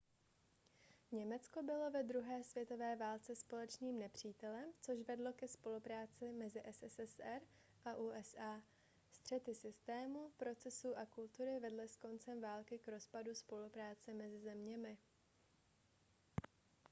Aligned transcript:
německo 1.11 1.63
bylo 1.63 1.91
ve 1.91 2.03
druhé 2.03 2.43
světové 2.43 2.95
válce 2.95 3.35
společným 3.35 3.99
nepřítelem 3.99 4.65
což 4.81 4.99
vedlo 5.01 5.33
ke 5.33 5.47
spolupráci 5.47 6.31
mezi 6.31 6.61
sssr 6.71 7.41
a 7.85 7.95
usa 7.95 8.61
střety 9.11 9.55
systému 9.55 10.29
procesů 10.37 10.97
a 10.97 11.05
kultury 11.05 11.59
vedly 11.59 11.87
s 11.87 11.95
koncem 11.97 12.41
války 12.41 12.79
k 12.79 12.87
rozpadu 12.87 13.35
spolupráce 13.35 14.13
mezi 14.13 14.39
zeměmi 14.39 14.97